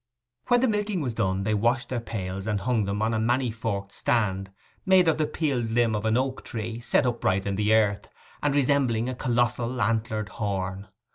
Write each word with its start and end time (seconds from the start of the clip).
When 0.47 0.61
the 0.61 0.67
milking 0.67 0.99
was 1.01 1.13
done 1.13 1.43
they 1.43 1.53
washed 1.53 1.89
their 1.89 1.99
pails 1.99 2.47
and 2.47 2.61
hung 2.61 2.85
them 2.85 3.03
on 3.03 3.13
a 3.13 3.19
many 3.19 3.51
forked 3.51 3.91
stand 3.91 4.49
made 4.83 5.07
of 5.07 5.19
the 5.19 5.27
peeled 5.27 5.69
limb 5.69 5.93
of 5.95 6.05
an 6.05 6.17
oak 6.17 6.43
tree, 6.43 6.79
set 6.79 7.05
upright 7.05 7.45
in 7.45 7.53
the 7.53 7.71
earth, 7.71 8.07
and 8.41 8.55
resembling 8.55 9.07
a 9.09 9.13
colossal 9.13 9.79
antlered 9.79 10.29
horn. 10.29 10.87